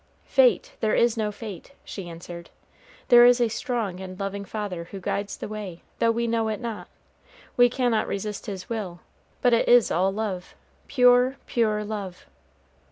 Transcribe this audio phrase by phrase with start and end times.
[0.25, 0.71] "Fate!
[0.79, 2.49] there is no fate," she answered;
[3.09, 6.59] "there is a strong and loving Father who guides the way, though we know it
[6.59, 6.87] not.
[7.55, 9.01] We cannot resist His will;
[9.43, 10.55] but it is all love,
[10.87, 12.25] pure, pure love."